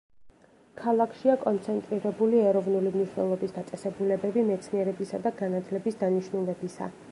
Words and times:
ქალაქშია 0.83 1.35
კონცენტრირებული 1.43 2.39
ეროვნული 2.51 2.95
მნიშვნელობის 2.97 3.55
დაწესებულებები 3.59 4.47
მეცნიერებისა 4.49 5.23
და 5.29 5.33
განათლების 5.45 6.03
დანიშნულებისა. 6.05 6.93